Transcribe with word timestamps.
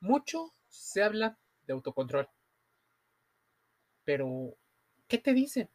Mucho 0.00 0.54
se 0.68 1.02
habla 1.02 1.38
de 1.66 1.72
autocontrol. 1.72 2.28
Pero, 4.04 4.54
¿qué 5.06 5.18
te 5.18 5.32
dice? 5.32 5.68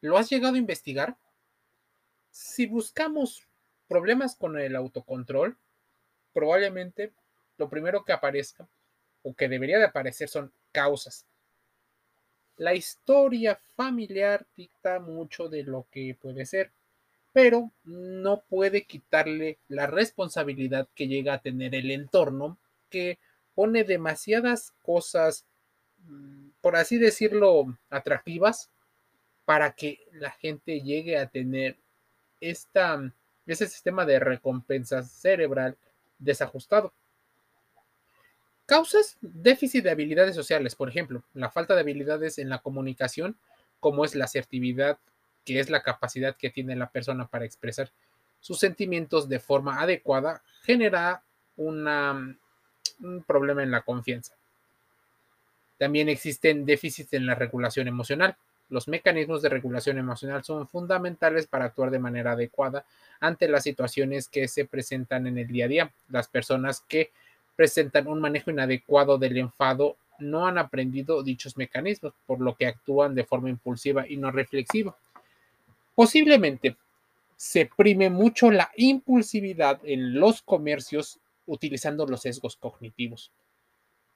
¿Lo 0.00 0.18
has 0.18 0.30
llegado 0.30 0.54
a 0.54 0.58
investigar? 0.58 1.16
Si 2.30 2.66
buscamos 2.66 3.46
problemas 3.88 4.36
con 4.36 4.58
el 4.58 4.74
autocontrol, 4.74 5.56
probablemente 6.32 7.12
lo 7.58 7.68
primero 7.68 8.04
que 8.04 8.12
aparezca 8.12 8.66
o 9.22 9.34
que 9.34 9.48
debería 9.48 9.78
de 9.78 9.84
aparecer 9.84 10.28
son 10.28 10.52
causas. 10.72 11.26
La 12.56 12.74
historia 12.74 13.60
familiar 13.76 14.46
dicta 14.56 14.98
mucho 14.98 15.48
de 15.48 15.62
lo 15.62 15.86
que 15.90 16.16
puede 16.20 16.46
ser, 16.46 16.72
pero 17.32 17.70
no 17.84 18.42
puede 18.48 18.84
quitarle 18.84 19.58
la 19.68 19.86
responsabilidad 19.86 20.88
que 20.94 21.08
llega 21.08 21.34
a 21.34 21.42
tener 21.42 21.74
el 21.74 21.90
entorno 21.90 22.58
que 22.90 23.18
pone 23.54 23.84
demasiadas 23.84 24.72
cosas, 24.82 25.44
mm, 26.06 26.50
por 26.60 26.76
así 26.76 26.98
decirlo, 26.98 27.78
atractivas 27.90 28.70
para 29.44 29.72
que 29.72 30.06
la 30.12 30.30
gente 30.30 30.80
llegue 30.80 31.18
a 31.18 31.28
tener 31.28 31.76
esta, 32.40 33.12
ese 33.46 33.66
sistema 33.66 34.04
de 34.04 34.18
recompensa 34.18 35.02
cerebral 35.02 35.76
desajustado. 36.18 36.92
Causas 38.66 39.18
déficit 39.20 39.84
de 39.84 39.90
habilidades 39.90 40.34
sociales, 40.34 40.74
por 40.74 40.88
ejemplo, 40.88 41.24
la 41.34 41.50
falta 41.50 41.74
de 41.74 41.80
habilidades 41.80 42.38
en 42.38 42.48
la 42.48 42.60
comunicación, 42.60 43.36
como 43.80 44.04
es 44.04 44.14
la 44.14 44.24
asertividad, 44.24 44.98
que 45.44 45.58
es 45.58 45.68
la 45.68 45.82
capacidad 45.82 46.36
que 46.36 46.50
tiene 46.50 46.76
la 46.76 46.90
persona 46.90 47.26
para 47.26 47.44
expresar 47.44 47.90
sus 48.40 48.58
sentimientos 48.58 49.28
de 49.28 49.40
forma 49.40 49.80
adecuada, 49.80 50.42
genera 50.62 51.24
una, 51.56 52.36
un 53.00 53.22
problema 53.22 53.62
en 53.62 53.70
la 53.70 53.82
confianza. 53.82 54.34
También 55.78 56.08
existen 56.08 56.64
déficits 56.64 57.12
en 57.14 57.26
la 57.26 57.34
regulación 57.34 57.88
emocional. 57.88 58.36
Los 58.68 58.88
mecanismos 58.88 59.42
de 59.42 59.48
regulación 59.48 59.98
emocional 59.98 60.44
son 60.44 60.68
fundamentales 60.68 61.46
para 61.46 61.66
actuar 61.66 61.90
de 61.90 61.98
manera 61.98 62.32
adecuada 62.32 62.84
ante 63.20 63.48
las 63.48 63.64
situaciones 63.64 64.28
que 64.28 64.48
se 64.48 64.64
presentan 64.64 65.26
en 65.26 65.38
el 65.38 65.48
día 65.48 65.64
a 65.64 65.68
día. 65.68 65.92
Las 66.08 66.28
personas 66.28 66.84
que 66.88 67.10
presentan 67.56 68.06
un 68.06 68.20
manejo 68.20 68.50
inadecuado 68.50 69.18
del 69.18 69.36
enfado 69.36 69.96
no 70.18 70.46
han 70.46 70.56
aprendido 70.56 71.22
dichos 71.22 71.56
mecanismos, 71.56 72.14
por 72.26 72.40
lo 72.40 72.54
que 72.54 72.66
actúan 72.66 73.14
de 73.14 73.24
forma 73.24 73.50
impulsiva 73.50 74.06
y 74.08 74.16
no 74.16 74.30
reflexiva. 74.30 74.96
Posiblemente 75.94 76.76
se 77.36 77.68
prime 77.76 78.08
mucho 78.08 78.50
la 78.50 78.70
impulsividad 78.76 79.80
en 79.82 80.14
los 80.14 80.42
comercios 80.42 81.18
utilizando 81.52 82.06
los 82.06 82.22
sesgos 82.22 82.56
cognitivos. 82.56 83.30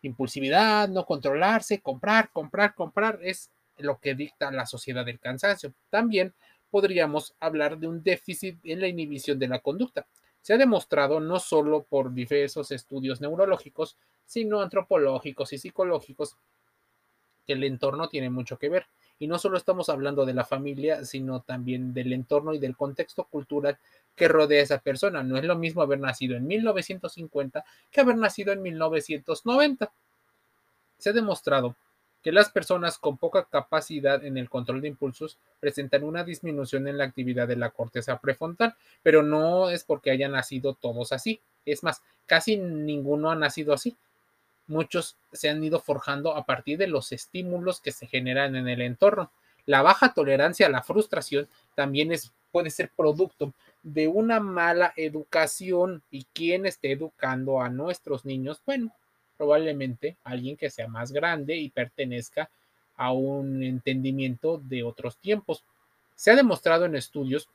Impulsividad, 0.02 0.88
no 0.88 1.04
controlarse, 1.04 1.80
comprar, 1.80 2.30
comprar, 2.32 2.74
comprar 2.74 3.18
es 3.22 3.50
lo 3.76 3.98
que 3.98 4.14
dicta 4.14 4.50
la 4.50 4.64
sociedad 4.64 5.04
del 5.04 5.20
cansancio. 5.20 5.74
También 5.90 6.34
podríamos 6.70 7.34
hablar 7.38 7.78
de 7.78 7.88
un 7.88 8.02
déficit 8.02 8.58
en 8.64 8.80
la 8.80 8.88
inhibición 8.88 9.38
de 9.38 9.48
la 9.48 9.58
conducta. 9.58 10.06
Se 10.40 10.54
ha 10.54 10.58
demostrado 10.58 11.20
no 11.20 11.38
solo 11.38 11.84
por 11.84 12.14
diversos 12.14 12.70
estudios 12.70 13.20
neurológicos, 13.20 13.98
sino 14.24 14.60
antropológicos 14.60 15.52
y 15.52 15.58
psicológicos 15.58 16.36
que 17.46 17.52
el 17.52 17.64
entorno 17.64 18.08
tiene 18.08 18.30
mucho 18.30 18.58
que 18.58 18.70
ver. 18.70 18.86
Y 19.18 19.26
no 19.26 19.38
solo 19.38 19.56
estamos 19.56 19.88
hablando 19.88 20.26
de 20.26 20.34
la 20.34 20.44
familia, 20.44 21.04
sino 21.04 21.40
también 21.40 21.94
del 21.94 22.12
entorno 22.12 22.52
y 22.54 22.58
del 22.58 22.76
contexto 22.76 23.24
cultural 23.24 23.78
que 24.14 24.28
rodea 24.28 24.60
a 24.60 24.64
esa 24.64 24.78
persona. 24.78 25.22
No 25.22 25.36
es 25.36 25.44
lo 25.44 25.56
mismo 25.56 25.82
haber 25.82 26.00
nacido 26.00 26.36
en 26.36 26.46
1950 26.46 27.64
que 27.90 28.00
haber 28.00 28.16
nacido 28.16 28.52
en 28.52 28.62
1990. 28.62 29.90
Se 30.98 31.10
ha 31.10 31.12
demostrado 31.12 31.76
que 32.26 32.32
las 32.32 32.50
personas 32.50 32.98
con 32.98 33.18
poca 33.18 33.44
capacidad 33.44 34.24
en 34.24 34.36
el 34.36 34.50
control 34.50 34.80
de 34.80 34.88
impulsos 34.88 35.38
presentan 35.60 36.02
una 36.02 36.24
disminución 36.24 36.88
en 36.88 36.98
la 36.98 37.04
actividad 37.04 37.46
de 37.46 37.54
la 37.54 37.70
corteza 37.70 38.18
prefrontal, 38.18 38.74
pero 39.00 39.22
no 39.22 39.70
es 39.70 39.84
porque 39.84 40.10
hayan 40.10 40.32
nacido 40.32 40.74
todos 40.74 41.12
así. 41.12 41.40
Es 41.64 41.84
más, 41.84 42.02
casi 42.26 42.56
ninguno 42.56 43.30
ha 43.30 43.36
nacido 43.36 43.72
así. 43.72 43.96
Muchos 44.68 45.16
se 45.32 45.48
han 45.48 45.62
ido 45.62 45.80
forjando 45.80 46.36
a 46.36 46.44
partir 46.44 46.78
de 46.78 46.88
los 46.88 47.12
estímulos 47.12 47.80
que 47.80 47.92
se 47.92 48.06
generan 48.06 48.56
en 48.56 48.68
el 48.68 48.80
entorno. 48.80 49.30
La 49.64 49.82
baja 49.82 50.12
tolerancia 50.12 50.66
a 50.66 50.70
la 50.70 50.82
frustración 50.82 51.48
también 51.74 52.12
es, 52.12 52.32
puede 52.52 52.70
ser 52.70 52.90
producto 52.96 53.52
de 53.82 54.08
una 54.08 54.40
mala 54.40 54.92
educación 54.96 56.02
y 56.10 56.26
quién 56.32 56.66
esté 56.66 56.92
educando 56.92 57.60
a 57.60 57.68
nuestros 57.68 58.24
niños, 58.24 58.60
bueno, 58.66 58.92
probablemente 59.36 60.16
alguien 60.24 60.56
que 60.56 60.70
sea 60.70 60.88
más 60.88 61.12
grande 61.12 61.56
y 61.56 61.68
pertenezca 61.68 62.50
a 62.96 63.12
un 63.12 63.62
entendimiento 63.62 64.58
de 64.64 64.82
otros 64.82 65.18
tiempos. 65.18 65.64
Se 66.14 66.30
ha 66.30 66.36
demostrado 66.36 66.86
en 66.86 66.96
estudios 66.96 67.48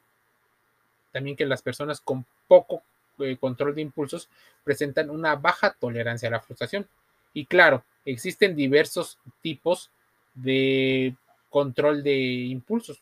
también 1.11 1.35
que 1.35 1.45
las 1.45 1.61
personas 1.61 1.99
con 1.99 2.25
poco 2.47 2.83
eh, 3.19 3.37
control 3.37 3.75
de 3.75 3.81
impulsos 3.81 4.29
presentan 4.63 5.09
una 5.09 5.35
baja 5.35 5.75
tolerancia 5.79 6.29
a 6.29 6.31
la 6.31 6.39
frustración. 6.39 6.87
Y 7.33 7.45
claro, 7.45 7.83
existen 8.05 8.55
diversos 8.55 9.19
tipos 9.41 9.91
de 10.33 11.15
control 11.49 12.03
de 12.03 12.15
impulsos 12.15 13.01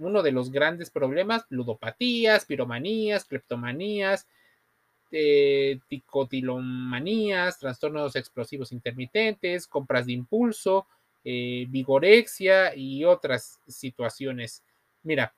uno 0.00 0.22
de 0.22 0.32
los 0.32 0.50
grandes 0.50 0.90
problemas, 0.90 1.44
ludopatías, 1.50 2.46
piromanías, 2.46 3.24
cleptomanías, 3.24 4.26
eh, 5.12 5.78
ticotilomanías, 5.88 7.58
trastornos 7.58 8.16
explosivos 8.16 8.72
intermitentes, 8.72 9.66
compras 9.66 10.06
de 10.06 10.12
impulso, 10.12 10.86
eh, 11.24 11.66
vigorexia 11.68 12.74
y 12.74 13.04
otras 13.04 13.60
situaciones. 13.68 14.62
Mira, 15.02 15.34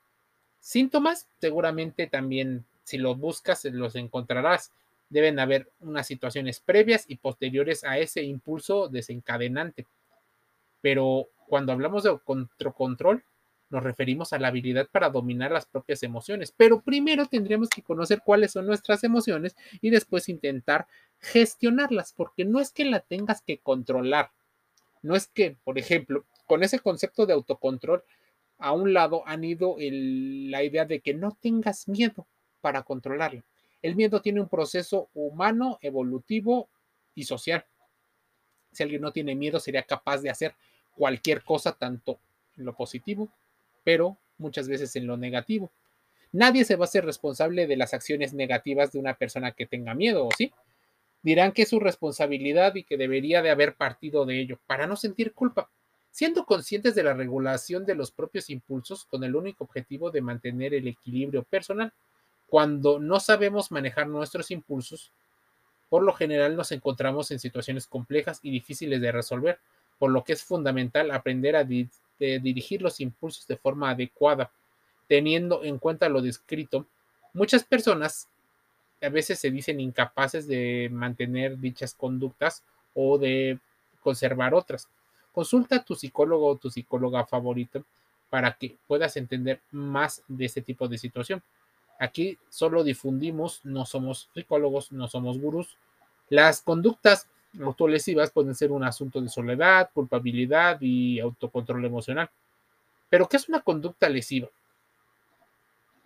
síntomas 0.61 1.27
seguramente 1.41 2.07
también 2.07 2.65
si 2.85 2.99
los 2.99 3.19
buscas 3.19 3.65
los 3.65 3.97
encontrarás. 3.97 4.71
Deben 5.13 5.39
haber 5.39 5.71
unas 5.81 6.07
situaciones 6.07 6.61
previas 6.61 7.05
y 7.07 7.17
posteriores 7.17 7.85
a 7.85 7.99
ese 7.99 8.23
impulso 8.23 8.89
desencadenante. 8.89 9.87
Pero 10.81 11.29
cuando 11.49 11.73
hablamos 11.73 12.03
de 12.03 12.19
control, 12.75 13.23
nos 13.69 13.83
referimos 13.83 14.33
a 14.33 14.39
la 14.39 14.49
habilidad 14.49 14.89
para 14.91 15.11
dominar 15.11 15.51
las 15.51 15.67
propias 15.67 16.03
emociones. 16.03 16.55
Pero 16.57 16.81
primero 16.81 17.27
tendríamos 17.27 17.69
que 17.69 17.83
conocer 17.83 18.23
cuáles 18.25 18.53
son 18.53 18.67
nuestras 18.67 19.05
emociones 19.05 19.55
y 19.83 19.91
después 19.91 20.31
intentar 20.31 20.87
gestionarlas, 21.19 22.15
porque 22.15 22.47
no 22.47 22.59
es 22.59 22.73
que 22.73 22.87
la 22.87 23.01
tengas 23.01 23.43
que 23.43 23.59
controlar. 23.59 24.31
No 25.03 25.15
es 25.15 25.27
que, 25.27 25.59
por 25.63 25.79
ejemplo, 25.79 26.25
con 26.47 26.63
ese 26.63 26.79
concepto 26.79 27.27
de 27.27 27.35
autocontrol, 27.35 28.03
a 28.57 28.73
un 28.73 28.95
lado 28.95 29.25
han 29.27 29.45
ido 29.45 29.77
la 29.79 30.63
idea 30.63 30.87
de 30.87 31.01
que 31.01 31.13
no 31.13 31.37
tengas 31.39 31.87
miedo 31.87 32.27
para 32.63 32.83
controlarlo. 32.83 33.43
El 33.83 33.97
miedo 33.97 34.23
tiene 34.23 34.41
un 34.41 34.49
proceso 34.49 35.09
humano, 35.15 35.79
evolutivo 35.83 36.69
y 37.15 37.25
social. 37.25 37.65
Si 38.73 38.83
alguien 38.83 39.03
no 39.03 39.13
tiene 39.13 39.35
miedo, 39.35 39.61
sería 39.61 39.83
capaz 39.83 40.23
de 40.23 40.31
hacer 40.31 40.55
cualquier 40.95 41.43
cosa, 41.43 41.73
tanto 41.73 42.19
en 42.57 42.65
lo 42.65 42.75
positivo 42.75 43.29
pero 43.85 44.17
muchas 44.39 44.69
veces 44.69 44.95
en 44.97 45.07
lo 45.07 45.17
negativo. 45.17 45.71
Nadie 46.33 46.65
se 46.65 46.77
va 46.77 46.85
a 46.85 46.89
ser 46.89 47.05
responsable 47.05 47.67
de 47.67 47.77
las 47.77 47.95
acciones 47.95 48.33
negativas 48.33 48.93
de 48.93 48.99
una 48.99 49.15
persona 49.15 49.53
que 49.53 49.67
tenga 49.67 49.95
miedo, 49.95 50.27
¿o 50.27 50.31
sí? 50.37 50.53
Dirán 51.23 51.53
que 51.53 51.63
es 51.63 51.69
su 51.69 51.79
responsabilidad 51.79 52.75
y 52.75 52.85
que 52.85 52.97
debería 52.97 53.43
de 53.43 53.51
haber 53.51 53.75
partido 53.75 54.25
de 54.25 54.41
ello 54.41 54.59
para 54.67 54.87
no 54.87 54.97
sentir 54.97 55.35
culpa, 55.35 55.71
siendo 56.11 56.47
conscientes 56.47 56.95
de 56.95 57.03
la 57.03 57.15
regulación 57.15 57.85
de 57.85 57.95
los 57.95 58.11
propios 58.11 58.51
impulsos 58.51 59.05
con 59.05 59.23
el 59.25 59.37
único 59.37 59.65
objetivo 59.65 60.11
de 60.11 60.23
mantener 60.23 60.75
el 60.75 60.89
equilibrio 60.89 61.43
personal. 61.45 61.93
Cuando 62.53 62.99
no 62.99 63.19
sabemos 63.19 63.73
manejar 63.73 64.09
nuestros 64.09 64.51
impulsos, 64.51 65.11
por 65.89 66.03
lo 66.03 66.13
general 66.13 66.55
nos 66.55 66.71
encontramos 66.71 67.31
en 67.31 67.39
situaciones 67.39 67.87
complejas 67.87 68.41
y 68.43 68.51
difíciles 68.51 69.01
de 69.01 69.11
resolver, 69.11 69.59
por 69.99 70.11
lo 70.11 70.23
que 70.23 70.35
es 70.35 70.45
fundamental 70.45 71.13
aprender 71.13 71.57
a 71.57 71.65
dirigir 71.65 72.83
los 72.83 73.01
impulsos 73.01 73.47
de 73.47 73.57
forma 73.57 73.89
adecuada, 73.89 74.51
teniendo 75.09 75.65
en 75.65 75.79
cuenta 75.79 76.11
lo 76.11 76.21
descrito. 76.21 76.85
Muchas 77.33 77.65
personas 77.65 78.29
a 79.01 79.09
veces 79.09 79.39
se 79.39 79.51
dicen 79.51 79.81
incapaces 79.81 80.47
de 80.47 80.91
mantener 80.93 81.59
dichas 81.59 81.95
conductas 81.95 82.63
o 82.93 83.17
de 83.17 83.59
conservar 84.03 84.53
otras. 84.53 84.91
Consulta 85.33 85.77
a 85.77 85.85
tu 85.85 85.95
psicólogo 85.95 86.49
o 86.49 86.57
tu 86.57 86.69
psicóloga 86.69 87.25
favorito 87.25 87.83
para 88.29 88.53
que 88.53 88.77
puedas 88.87 89.17
entender 89.17 89.63
más 89.71 90.23
de 90.29 90.45
este 90.45 90.61
tipo 90.61 90.87
de 90.87 90.99
situación. 90.99 91.43
Aquí 91.99 92.39
solo 92.49 92.85
difundimos, 92.85 93.61
no 93.65 93.87
somos 93.87 94.29
psicólogos, 94.35 94.93
no 94.93 95.09
somos 95.09 95.39
gurús. 95.39 95.77
Las 96.29 96.63
conductas 96.63 97.29
autolesivas 97.61 98.31
pueden 98.31 98.55
ser 98.55 98.73
un 98.73 98.85
asunto 98.85 99.21
de 99.21 99.29
soledad, 99.29 99.91
culpabilidad 99.93 100.79
y 100.81 101.21
autocontrol 101.21 101.85
emocional. 101.85 102.31
Pero, 103.09 103.29
¿qué 103.29 103.37
es 103.37 103.49
una 103.49 103.61
conducta 103.61 104.09
lesiva? 104.09 104.49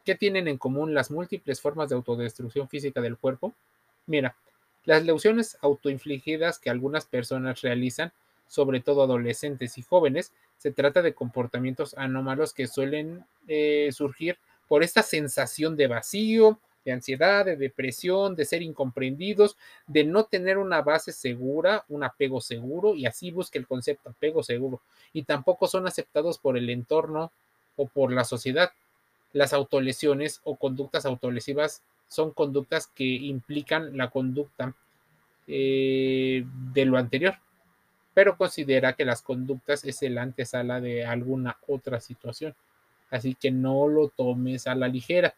¿Qué 0.05 0.15
tienen 0.15 0.49
en 0.49 0.59
común 0.59 0.95
las 0.95 1.11
múltiples 1.11 1.61
formas 1.61 1.89
de 1.89 1.97
autodestrucción 1.97 2.69
física 2.69 3.01
del 3.01 3.17
cuerpo? 3.17 3.55
Mira, 4.07 4.37
Las 4.85 5.05
lesiones 5.05 5.59
autoinfligidas 5.63 6.61
que 6.61 6.71
algunas 6.71 7.07
personas 7.07 7.61
realizan, 7.63 8.13
sobre 8.47 8.81
todo 8.81 9.03
adolescentes 9.03 9.79
y 9.79 9.83
jóvenes, 9.83 10.33
se 10.59 10.71
trata 10.71 11.03
de 11.03 11.13
comportamientos 11.13 11.95
anómalos 11.99 12.55
que 12.55 12.69
suelen 12.69 13.27
eh, 13.49 13.91
surgir 13.93 14.39
por 14.69 14.83
esta 14.83 15.03
sensación 15.03 15.77
de 15.77 15.87
vacío, 15.87 16.59
de 16.85 16.93
ansiedad, 16.93 17.45
de 17.45 17.57
depresión, 17.57 18.37
de 18.37 18.45
ser 18.45 18.63
incomprendidos, 18.63 19.57
de 19.89 20.05
no 20.05 20.25
tener 20.25 20.57
una 20.57 20.83
base 20.83 21.13
segura, 21.13 21.85
un 21.89 22.05
apego 22.05 22.41
seguro, 22.41 22.95
y 22.95 23.07
así 23.07 23.33
busca 23.33 23.59
el 23.59 23.67
concepto 23.67 24.11
apego 24.11 24.43
seguro. 24.43 24.81
Y 25.13 25.25
tampoco 25.25 25.67
son 25.67 25.87
aceptados 25.87 26.39
por 26.39 26.57
el 26.57 26.71
entorno 26.71 27.33
o 27.75 27.87
por 27.87 28.13
la 28.13 28.25
sociedad. 28.25 28.71
Las 29.33 29.53
autolesiones 29.53 30.41
o 30.45 30.55
conductas 30.57 31.07
autolesivas 31.07 31.83
son 32.09 32.31
conductas 32.31 32.87
que 32.87 33.05
implican 33.05 33.97
la 33.97 34.11
conducta 34.11 34.73
eh, 35.49 36.45
de 36.73 36.85
lo 36.85 36.99
anterior, 36.99 37.35
pero 38.15 38.37
considera 38.37 38.95
que 38.95 39.05
las 39.05 39.23
conductas 39.23 39.85
es 39.85 40.03
el 40.03 40.19
antesala 40.19 40.81
de 40.81 41.05
alguna 41.05 41.59
otra 41.67 42.01
situación. 42.01 42.55
Así 43.11 43.35
que 43.35 43.51
no 43.51 43.89
lo 43.89 44.09
tomes 44.09 44.67
a 44.67 44.75
la 44.75 44.89
ligera. 44.89 45.35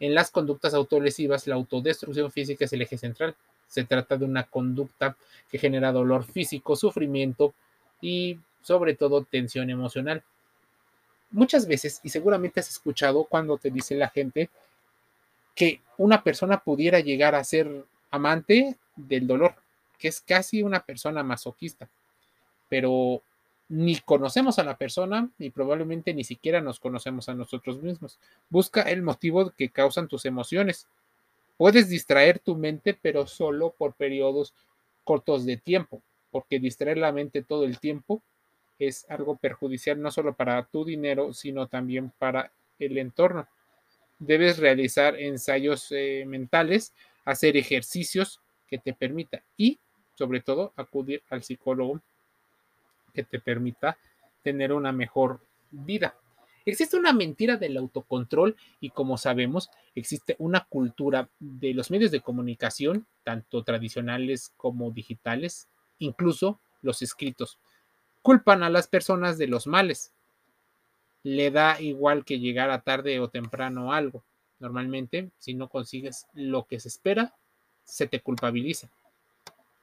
En 0.00 0.14
las 0.14 0.30
conductas 0.30 0.74
autolesivas, 0.74 1.46
la 1.46 1.56
autodestrucción 1.56 2.30
física 2.30 2.64
es 2.64 2.72
el 2.72 2.82
eje 2.82 2.98
central. 2.98 3.34
Se 3.66 3.84
trata 3.84 4.16
de 4.16 4.24
una 4.24 4.44
conducta 4.44 5.16
que 5.50 5.58
genera 5.58 5.92
dolor 5.92 6.24
físico, 6.24 6.76
sufrimiento 6.76 7.54
y 8.00 8.38
sobre 8.62 8.94
todo 8.94 9.24
tensión 9.24 9.70
emocional. 9.70 10.22
Muchas 11.30 11.66
veces, 11.66 12.00
y 12.02 12.08
seguramente 12.08 12.60
has 12.60 12.70
escuchado 12.70 13.24
cuando 13.24 13.58
te 13.58 13.70
dice 13.70 13.94
la 13.96 14.08
gente 14.08 14.48
que 15.54 15.80
una 15.96 16.22
persona 16.22 16.58
pudiera 16.60 17.00
llegar 17.00 17.34
a 17.34 17.44
ser 17.44 17.84
amante 18.10 18.76
del 18.96 19.26
dolor, 19.26 19.54
que 19.98 20.08
es 20.08 20.20
casi 20.20 20.62
una 20.62 20.80
persona 20.80 21.22
masoquista, 21.22 21.88
pero 22.68 23.22
ni 23.68 23.96
conocemos 23.96 24.58
a 24.58 24.64
la 24.64 24.78
persona 24.78 25.30
ni 25.38 25.50
probablemente 25.50 26.14
ni 26.14 26.24
siquiera 26.24 26.60
nos 26.60 26.80
conocemos 26.80 27.28
a 27.28 27.34
nosotros 27.34 27.82
mismos. 27.82 28.18
Busca 28.48 28.82
el 28.82 29.02
motivo 29.02 29.50
que 29.50 29.68
causan 29.68 30.08
tus 30.08 30.24
emociones. 30.24 30.88
Puedes 31.56 31.88
distraer 31.88 32.38
tu 32.38 32.56
mente, 32.56 32.98
pero 33.00 33.26
solo 33.26 33.74
por 33.76 33.94
periodos 33.94 34.54
cortos 35.04 35.44
de 35.44 35.56
tiempo, 35.56 36.02
porque 36.30 36.58
distraer 36.58 36.98
la 36.98 37.12
mente 37.12 37.42
todo 37.42 37.64
el 37.64 37.78
tiempo 37.78 38.22
es 38.78 39.06
algo 39.10 39.36
perjudicial 39.36 40.00
no 40.00 40.10
solo 40.10 40.34
para 40.34 40.62
tu 40.64 40.84
dinero, 40.84 41.32
sino 41.32 41.66
también 41.66 42.12
para 42.18 42.52
el 42.78 42.96
entorno. 42.96 43.48
Debes 44.18 44.58
realizar 44.58 45.16
ensayos 45.16 45.88
eh, 45.90 46.24
mentales, 46.26 46.92
hacer 47.24 47.56
ejercicios 47.56 48.40
que 48.68 48.78
te 48.78 48.92
permita 48.92 49.42
y, 49.56 49.78
sobre 50.14 50.40
todo, 50.40 50.72
acudir 50.76 51.22
al 51.28 51.42
psicólogo 51.42 52.00
que 53.18 53.24
te 53.24 53.40
permita 53.40 53.98
tener 54.44 54.72
una 54.72 54.92
mejor 54.92 55.40
vida. 55.72 56.14
Existe 56.64 56.96
una 56.96 57.12
mentira 57.12 57.56
del 57.56 57.76
autocontrol 57.76 58.54
y 58.78 58.90
como 58.90 59.18
sabemos, 59.18 59.70
existe 59.96 60.36
una 60.38 60.66
cultura 60.66 61.28
de 61.40 61.74
los 61.74 61.90
medios 61.90 62.12
de 62.12 62.20
comunicación, 62.20 63.08
tanto 63.24 63.64
tradicionales 63.64 64.52
como 64.56 64.92
digitales, 64.92 65.66
incluso 65.98 66.60
los 66.80 67.02
escritos. 67.02 67.58
Culpan 68.22 68.62
a 68.62 68.70
las 68.70 68.86
personas 68.86 69.36
de 69.36 69.48
los 69.48 69.66
males. 69.66 70.12
Le 71.24 71.50
da 71.50 71.80
igual 71.80 72.24
que 72.24 72.38
llegara 72.38 72.82
tarde 72.82 73.18
o 73.18 73.30
temprano 73.30 73.92
algo. 73.92 74.22
Normalmente, 74.60 75.32
si 75.38 75.54
no 75.54 75.68
consigues 75.68 76.28
lo 76.34 76.68
que 76.68 76.78
se 76.78 76.86
espera, 76.86 77.34
se 77.82 78.06
te 78.06 78.20
culpabiliza. 78.20 78.88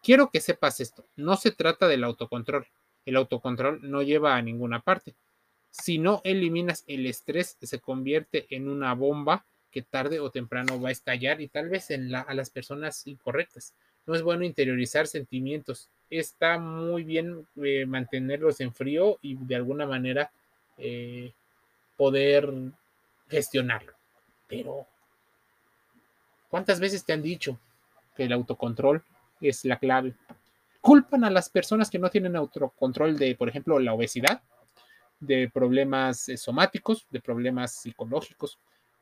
Quiero 0.02 0.30
que 0.30 0.40
sepas 0.40 0.80
esto, 0.80 1.04
no 1.18 1.36
se 1.36 1.52
trata 1.52 1.90
del 1.90 2.06
autocontrol, 2.06 2.66
el 3.06 3.16
autocontrol 3.16 3.80
no 3.82 4.02
lleva 4.02 4.36
a 4.36 4.42
ninguna 4.42 4.80
parte. 4.80 5.16
Si 5.72 5.98
no 5.98 6.22
eliminas 6.24 6.84
el 6.88 7.06
estrés, 7.06 7.58
se 7.62 7.80
convierte 7.80 8.46
en 8.50 8.70
una 8.70 8.94
bomba 8.94 9.46
que 9.72 9.82
tarde 9.82 10.22
o 10.22 10.30
temprano 10.30 10.80
va 10.80 10.90
a 10.90 10.94
estallar 10.94 11.42
y 11.42 11.50
tal 11.50 11.68
vez 11.68 11.92
en 11.92 12.16
a 12.16 12.34
las 12.34 12.50
personas 12.50 13.06
incorrectas. 13.08 13.74
No 14.06 14.16
es 14.16 14.22
bueno 14.22 14.46
interiorizar 14.46 15.08
sentimientos. 15.08 15.90
Está 16.10 16.58
muy 16.60 17.04
bien 17.04 17.46
eh, 17.62 17.86
mantenerlos 17.86 18.62
en 18.62 18.74
frío 18.74 19.18
y 19.22 19.36
de 19.36 19.56
alguna 19.56 19.86
manera 19.86 20.32
eh, 20.78 21.34
poder 21.98 22.54
gestionarlo. 23.28 23.94
Pero, 24.48 24.88
¿cuántas 26.50 26.80
veces 26.80 27.04
te 27.04 27.14
han 27.14 27.22
dicho 27.22 27.60
que 28.16 28.24
el 28.24 28.34
autocontrol 28.34 29.04
es 29.42 29.66
la 29.66 29.78
clave? 29.78 30.14
Culpan 30.86 31.24
a 31.24 31.32
las 31.32 31.50
personas 31.50 31.90
que 31.90 31.98
no 31.98 32.12
tienen 32.12 32.36
autocontrol 32.36 33.18
de, 33.18 33.34
por 33.34 33.50
ejemplo, 33.50 33.80
la 33.80 33.96
obesidad, 33.96 34.44
de 35.20 35.50
problemas 35.52 36.30
eh, 36.30 36.38
somáticos, 36.38 37.08
de 37.10 37.22
problemas 37.22 37.74
psicológicos, 37.74 38.60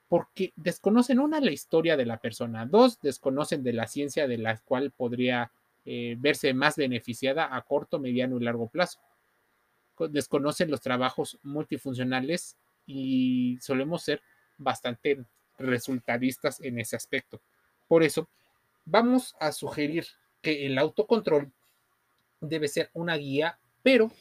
porque 0.08 0.54
desconocen 0.56 1.20
una 1.20 1.42
la 1.42 1.52
historia 1.52 1.98
de 1.98 2.06
la 2.06 2.22
persona, 2.22 2.66
dos 2.66 3.02
desconocen 3.02 3.64
de 3.64 3.74
la 3.74 3.88
ciencia 3.88 4.30
de 4.30 4.38
la 4.38 4.58
cual 4.60 4.92
podría 4.92 5.52
eh, 5.84 6.16
verse 6.18 6.54
más 6.54 6.78
beneficiada 6.78 7.54
a 7.54 7.62
corto, 7.64 8.00
mediano 8.00 8.38
y 8.40 8.44
largo 8.46 8.70
plazo. 8.70 9.02
Desconocen 10.10 10.72
los 10.72 10.80
trabajos 10.80 11.38
multifuncionales 11.44 12.56
y 12.86 13.58
solemos 13.60 14.04
ser 14.04 14.22
bastante 14.58 15.26
resultadistas 15.58 16.62
en 16.62 16.80
ese 16.80 16.96
aspecto. 16.96 17.42
Por 17.90 18.04
eso, 18.04 18.30
vamos 18.86 19.36
a 19.42 19.52
sugerir 19.52 20.06
que 20.42 20.66
el 20.66 20.78
autocontrol 20.78 21.52
debe 22.44 22.68
ser 22.68 22.90
una 22.94 23.16
guía, 23.16 23.58
pero 23.82 24.12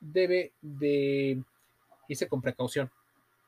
debe 0.00 0.52
de 0.60 1.42
irse 2.08 2.28
con 2.28 2.42
precaución. 2.42 2.90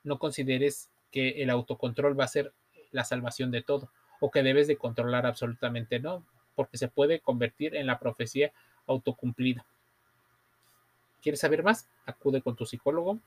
No 0.05 0.19
consideres 0.19 0.89
que 1.11 1.43
el 1.43 1.51
autocontrol 1.51 2.19
va 2.19 2.25
a 2.25 2.29
ser 2.29 2.53
la 2.93 3.05
salvación 3.05 3.51
de 3.51 3.63
todo 3.63 3.91
o 4.21 4.31
que 4.31 4.43
debes 4.43 4.67
de 4.67 4.77
controlar 4.77 5.27
absolutamente 5.27 5.99
no, 5.99 6.25
porque 6.55 6.79
se 6.79 6.89
puede 6.89 7.21
convertir 7.21 7.75
en 7.77 7.87
la 7.87 7.99
profecía 7.99 8.53
autocumplida. 8.87 9.67
¿Quieres 11.21 11.41
saber 11.41 11.63
más? 11.63 11.89
Acude 12.07 12.41
con 12.41 12.57
tu 12.57 12.65
psicólogo, 12.65 13.19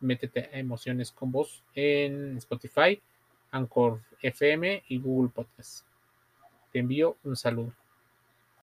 métete 0.00 0.48
a 0.52 0.58
Emociones 0.58 1.10
con 1.10 1.32
Voz 1.32 1.64
en 1.74 2.38
Spotify, 2.38 3.02
Anchor 3.50 4.00
FM 4.22 4.84
y 4.88 4.98
Google 4.98 5.30
Podcast. 5.30 5.84
Te 6.72 6.78
envío 6.78 7.16
un 7.24 7.36
saludo. 7.36 7.74